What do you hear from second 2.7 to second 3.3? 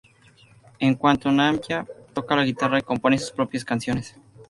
y compone sus